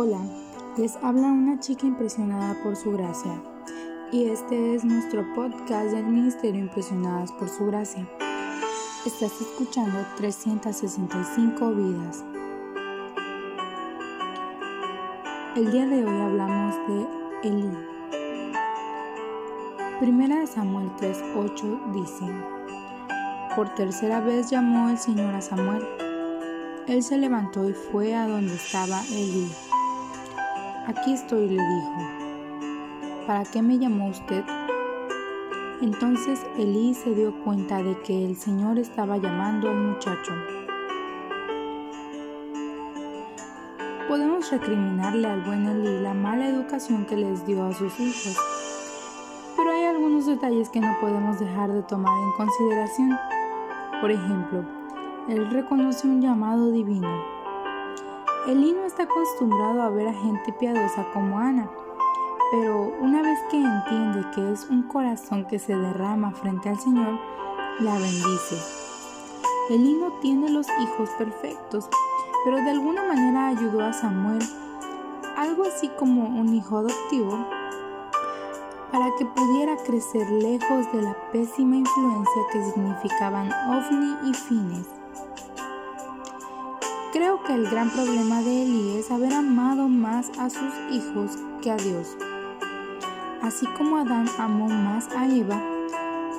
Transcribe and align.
Hola, 0.00 0.20
les 0.76 0.94
habla 1.02 1.26
una 1.26 1.58
chica 1.58 1.84
impresionada 1.84 2.54
por 2.62 2.76
su 2.76 2.92
gracia 2.92 3.42
y 4.12 4.26
este 4.26 4.76
es 4.76 4.84
nuestro 4.84 5.26
podcast 5.34 5.90
del 5.90 6.06
Ministerio 6.06 6.60
Impresionadas 6.60 7.32
por 7.32 7.48
su 7.48 7.66
gracia. 7.66 8.08
Estás 9.04 9.32
escuchando 9.40 9.98
365 10.16 11.72
vidas. 11.72 12.24
El 15.56 15.72
día 15.72 15.88
de 15.88 16.04
hoy 16.04 16.20
hablamos 16.20 16.76
de 16.86 17.48
Elí. 17.48 17.76
Primera 19.98 20.38
de 20.38 20.46
Samuel 20.46 20.92
3:8 21.00 21.92
dice, 21.92 22.24
Por 23.56 23.74
tercera 23.74 24.20
vez 24.20 24.48
llamó 24.48 24.90
el 24.90 24.98
Señor 24.98 25.34
a 25.34 25.40
Samuel. 25.40 25.84
Él 26.86 27.02
se 27.02 27.18
levantó 27.18 27.68
y 27.68 27.72
fue 27.72 28.14
a 28.14 28.28
donde 28.28 28.54
estaba 28.54 29.02
Elí 29.10 29.50
Aquí 30.88 31.12
estoy, 31.12 31.48
le 31.48 31.62
dijo. 31.62 31.96
¿Para 33.26 33.44
qué 33.44 33.60
me 33.60 33.78
llamó 33.78 34.08
usted? 34.08 34.42
Entonces 35.82 36.46
Elí 36.56 36.94
se 36.94 37.14
dio 37.14 37.34
cuenta 37.44 37.82
de 37.82 38.00
que 38.00 38.24
el 38.24 38.36
Señor 38.36 38.78
estaba 38.78 39.18
llamando 39.18 39.68
al 39.68 39.76
muchacho. 39.76 40.32
Podemos 44.08 44.50
recriminarle 44.50 45.28
al 45.28 45.42
buen 45.42 45.66
Elí 45.66 46.00
la 46.00 46.14
mala 46.14 46.48
educación 46.48 47.04
que 47.04 47.18
les 47.18 47.44
dio 47.44 47.66
a 47.66 47.74
sus 47.74 48.00
hijos, 48.00 48.38
pero 49.58 49.70
hay 49.70 49.84
algunos 49.84 50.24
detalles 50.24 50.70
que 50.70 50.80
no 50.80 50.96
podemos 51.02 51.38
dejar 51.38 51.70
de 51.70 51.82
tomar 51.82 52.16
en 52.16 52.32
consideración. 52.32 53.14
Por 54.00 54.10
ejemplo, 54.10 54.64
él 55.28 55.50
reconoce 55.50 56.08
un 56.08 56.22
llamado 56.22 56.72
divino 56.72 57.37
Elí 58.48 58.72
no 58.72 58.86
está 58.86 59.02
acostumbrado 59.02 59.82
a 59.82 59.90
ver 59.90 60.08
a 60.08 60.14
gente 60.14 60.54
piadosa 60.54 61.04
como 61.12 61.38
Ana, 61.38 61.68
pero 62.50 62.94
una 62.98 63.20
vez 63.20 63.38
que 63.50 63.58
entiende 63.58 64.24
que 64.34 64.52
es 64.52 64.70
un 64.70 64.84
corazón 64.84 65.44
que 65.44 65.58
se 65.58 65.76
derrama 65.76 66.30
frente 66.30 66.70
al 66.70 66.78
Señor, 66.80 67.20
la 67.80 67.92
bendice. 67.92 68.56
Elí 69.68 69.92
no 70.00 70.12
tiene 70.22 70.48
los 70.48 70.66
hijos 70.80 71.10
perfectos, 71.18 71.90
pero 72.46 72.56
de 72.56 72.70
alguna 72.70 73.04
manera 73.04 73.48
ayudó 73.48 73.84
a 73.84 73.92
Samuel, 73.92 74.42
algo 75.36 75.64
así 75.64 75.90
como 75.98 76.40
un 76.40 76.54
hijo 76.54 76.78
adoptivo, 76.78 77.46
para 78.90 79.14
que 79.18 79.26
pudiera 79.26 79.76
crecer 79.76 80.26
lejos 80.30 80.90
de 80.94 81.02
la 81.02 81.14
pésima 81.32 81.76
influencia 81.76 82.42
que 82.50 82.64
significaban 82.64 83.52
Ofni 83.68 84.30
y 84.30 84.32
Fines. 84.32 84.97
Creo 87.10 87.42
que 87.42 87.54
el 87.54 87.70
gran 87.70 87.88
problema 87.88 88.42
de 88.42 88.64
Eli 88.64 88.98
es 88.98 89.10
haber 89.10 89.32
amado 89.32 89.88
más 89.88 90.30
a 90.38 90.50
sus 90.50 90.74
hijos 90.90 91.38
que 91.62 91.70
a 91.70 91.76
Dios. 91.76 92.06
Así 93.40 93.66
como 93.78 93.96
Adán 93.96 94.28
amó 94.36 94.68
más 94.68 95.08
a 95.16 95.26
Eva, 95.26 95.58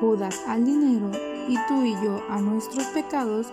Judas 0.00 0.40
al 0.48 0.64
dinero 0.64 1.10
y 1.48 1.58
tú 1.68 1.84
y 1.84 1.92
yo 2.02 2.18
a 2.30 2.40
nuestros 2.40 2.84
pecados, 2.86 3.52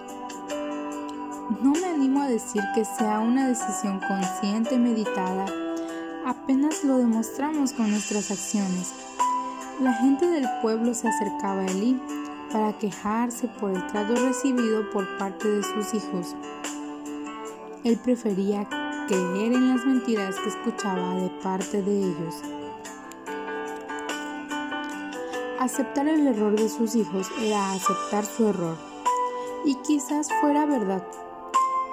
no 1.61 1.71
me 1.71 1.85
animo 1.85 2.21
a 2.21 2.29
decir 2.29 2.63
que 2.73 2.85
sea 2.85 3.19
una 3.19 3.49
decisión 3.49 3.99
consciente 3.99 4.77
meditada, 4.77 5.47
apenas 6.25 6.81
lo 6.85 6.97
demostramos 6.97 7.73
con 7.73 7.91
nuestras 7.91 8.31
acciones. 8.31 8.93
La 9.81 9.93
gente 9.95 10.27
del 10.27 10.47
pueblo 10.61 10.93
se 10.93 11.09
acercaba 11.09 11.63
a 11.63 11.65
Eli 11.65 11.99
para 12.53 12.71
quejarse 12.77 13.49
por 13.59 13.71
el 13.71 13.85
trato 13.87 14.15
recibido 14.15 14.89
por 14.91 15.17
parte 15.17 15.49
de 15.49 15.61
sus 15.61 15.93
hijos. 15.93 16.37
Él 17.83 17.97
prefería 17.97 18.67
creer 19.07 19.53
en 19.53 19.69
las 19.69 19.83
mentiras 19.83 20.35
que 20.35 20.49
escuchaba 20.49 21.15
de 21.15 21.29
parte 21.41 21.81
de 21.81 21.97
ellos. 21.97 22.35
Aceptar 25.59 26.07
el 26.07 26.27
error 26.27 26.55
de 26.55 26.69
sus 26.69 26.93
hijos 26.93 27.27
era 27.41 27.71
aceptar 27.71 28.23
su 28.23 28.49
error. 28.49 28.77
Y 29.65 29.75
quizás 29.81 30.27
fuera 30.41 30.67
verdad, 30.67 31.03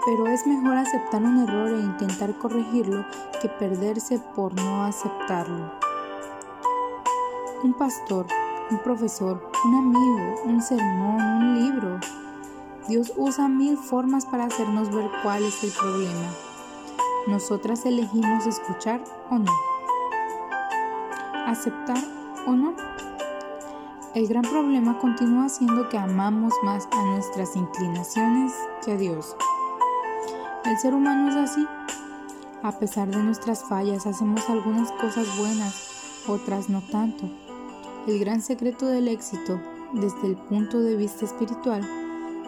pero 0.04 0.27
es 0.27 0.47
mejor 0.47 0.77
aceptar 0.77 1.22
un 1.22 1.48
error 1.48 1.71
e 1.71 1.81
intentar 1.81 2.37
corregirlo 2.37 3.06
que 3.41 3.48
perderse 3.48 4.19
por 4.37 4.53
no 4.54 4.84
aceptarlo. 4.84 5.72
Un 7.62 7.72
pastor, 7.72 8.27
un 8.71 8.78
profesor, 8.81 9.50
un 9.65 9.75
amigo, 9.75 10.43
un 10.44 10.60
sermón, 10.60 11.22
un 11.22 11.59
libro, 11.62 11.98
Dios 12.88 13.12
usa 13.19 13.49
mil 13.49 13.76
formas 13.76 14.25
para 14.25 14.44
hacernos 14.44 14.91
ver 14.91 15.10
cuál 15.22 15.44
es 15.44 15.62
el 15.62 15.71
problema. 15.72 16.31
Nosotras 17.26 17.84
elegimos 17.84 18.47
escuchar 18.47 19.04
o 19.31 19.38
no. 19.38 19.53
Aceptar 21.47 22.03
o 22.47 22.53
no. 22.53 22.72
El 24.15 24.27
gran 24.27 24.43
problema 24.43 24.98
continúa 24.98 25.50
siendo 25.50 25.91
que 25.91 25.98
amamos 25.98 26.54
más 26.62 26.88
a 26.91 27.03
nuestras 27.04 27.56
inclinaciones 27.56 28.54
que 28.82 28.93
a 28.93 28.97
Dios. 28.97 29.37
El 30.65 30.78
ser 30.78 30.94
humano 30.94 31.28
es 31.28 31.37
así. 31.37 31.66
A 32.62 32.72
pesar 32.72 33.09
de 33.09 33.19
nuestras 33.19 33.65
fallas, 33.65 34.06
hacemos 34.06 34.48
algunas 34.48 34.91
cosas 34.93 35.27
buenas, 35.38 36.25
otras 36.27 36.71
no 36.71 36.81
tanto. 36.81 37.28
El 38.06 38.19
gran 38.19 38.41
secreto 38.41 38.87
del 38.87 39.09
éxito, 39.09 39.60
desde 39.93 40.27
el 40.27 40.37
punto 40.37 40.81
de 40.81 40.97
vista 40.97 41.27
espiritual, 41.27 41.87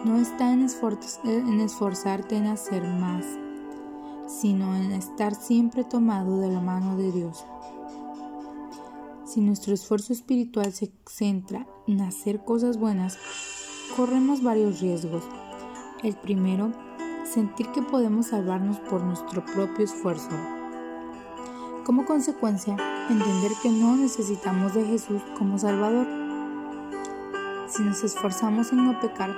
no 0.05 0.17
está 0.17 0.51
en, 0.51 0.63
esforzarte 1.61 2.35
en 2.35 2.47
hacer 2.47 2.83
más, 2.83 3.25
sino 4.27 4.75
en 4.75 4.91
estar 4.93 5.35
siempre 5.35 5.83
tomado 5.83 6.39
de 6.39 6.51
la 6.51 6.59
mano 6.59 6.97
de 6.97 7.11
Dios. 7.11 7.45
Si 9.25 9.41
nuestro 9.41 9.73
esfuerzo 9.73 10.11
espiritual 10.11 10.73
se 10.73 10.91
centra 11.05 11.67
en 11.87 12.01
hacer 12.01 12.43
cosas 12.43 12.77
buenas, 12.77 13.17
corremos 13.95 14.41
varios 14.41 14.81
riesgos. 14.81 15.23
El 16.03 16.15
primero, 16.15 16.71
sentir 17.23 17.67
que 17.67 17.83
podemos 17.83 18.27
salvarnos 18.27 18.79
por 18.79 19.03
nuestro 19.03 19.45
propio 19.45 19.85
esfuerzo. 19.85 20.29
Como 21.85 22.05
consecuencia, 22.05 22.75
entender 23.09 23.51
que 23.61 23.69
no 23.69 23.95
necesitamos 23.95 24.73
de 24.73 24.83
Jesús 24.85 25.21
como 25.37 25.59
Salvador. 25.59 26.07
Si 27.67 27.83
nos 27.83 28.03
esforzamos 28.03 28.71
en 28.71 28.85
no 28.85 28.99
pecar, 28.99 29.35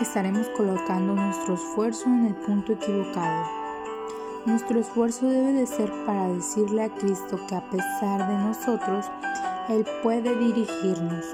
estaremos 0.00 0.48
colocando 0.50 1.14
nuestro 1.14 1.54
esfuerzo 1.54 2.06
en 2.06 2.26
el 2.26 2.34
punto 2.34 2.72
equivocado. 2.72 3.44
Nuestro 4.46 4.80
esfuerzo 4.80 5.28
debe 5.28 5.52
de 5.52 5.66
ser 5.66 5.90
para 6.04 6.28
decirle 6.28 6.82
a 6.82 6.88
Cristo 6.88 7.38
que 7.48 7.54
a 7.54 7.70
pesar 7.70 8.28
de 8.28 8.36
nosotros, 8.38 9.06
Él 9.68 9.86
puede 10.02 10.34
dirigirnos. 10.36 11.24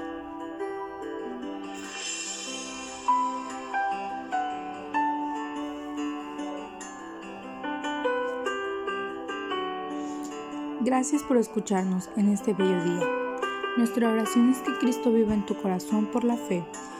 Gracias 10.81 11.23
por 11.23 11.37
escucharnos 11.37 12.09
en 12.15 12.29
este 12.29 12.53
bello 12.53 12.83
día. 12.83 13.07
Nuestra 13.77 14.11
oración 14.11 14.49
es 14.49 14.59
que 14.59 14.77
Cristo 14.79 15.11
viva 15.11 15.33
en 15.33 15.45
tu 15.45 15.55
corazón 15.55 16.05
por 16.07 16.23
la 16.23 16.35
fe 16.35 16.63